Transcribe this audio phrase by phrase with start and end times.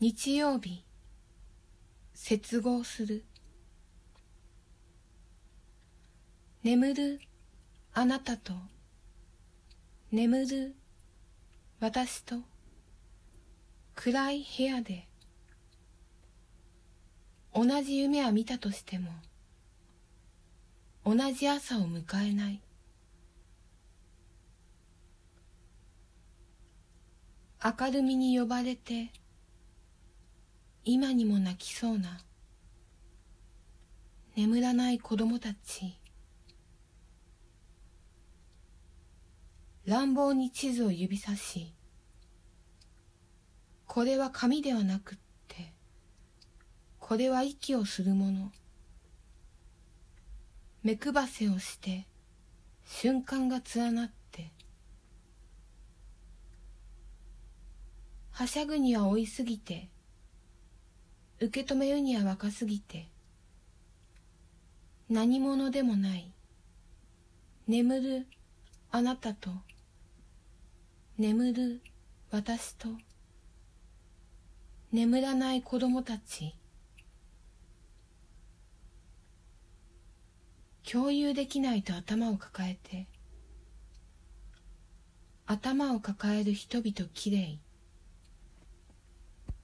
[0.00, 0.84] 日曜日
[2.14, 3.24] 接合する。
[6.62, 7.20] 眠る
[7.92, 8.52] あなたと。
[10.12, 10.76] 眠る
[11.80, 12.36] 私と。
[13.96, 15.08] 暗い部屋で。
[17.52, 19.10] 同じ夢は見たとしても。
[21.04, 22.62] 同じ朝を迎えない。
[27.80, 29.10] 明るみに呼ばれて。
[30.84, 32.20] 今にも泣きそうな。
[34.36, 35.98] 眠らない子供たち。
[39.84, 41.74] 乱暴に地図を指さし。
[43.86, 45.18] これは紙ではなくっ
[45.48, 45.72] て。
[46.98, 48.52] これは息をするもの。
[50.82, 52.06] 目配せをして。
[52.84, 54.52] 瞬間が連なって。
[58.30, 59.90] はしゃぐには追いすぎて。
[61.40, 63.08] 受け止めるには若すぎて
[65.08, 66.32] 何者でもない
[67.68, 68.26] 眠る
[68.90, 69.50] あなたと
[71.16, 71.80] 眠る
[72.30, 72.88] 私と
[74.90, 76.54] 眠らない子供たち
[80.90, 83.06] 共有できないと頭を抱えて
[85.46, 87.60] 頭を抱える人々きれい